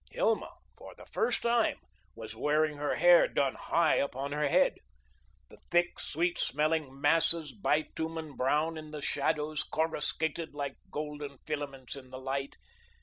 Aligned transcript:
Hilma, 0.09 0.49
for 0.79 0.95
the 0.95 1.05
first 1.05 1.43
time, 1.43 1.77
was 2.15 2.35
wearing 2.35 2.77
her 2.77 2.95
hair 2.95 3.27
done 3.27 3.53
high 3.53 3.97
upon 3.97 4.31
her 4.31 4.47
head. 4.47 4.79
The 5.49 5.59
thick, 5.69 5.99
sweet 5.99 6.39
smelling 6.39 6.99
masses, 6.99 7.51
bitumen 7.51 8.35
brown 8.35 8.77
in 8.79 8.89
the 8.89 9.03
shadows, 9.03 9.61
corruscated 9.61 10.55
like 10.55 10.77
golden 10.89 11.37
filaments 11.45 11.95
in 11.95 12.09
the 12.09 12.17
light. 12.17 12.57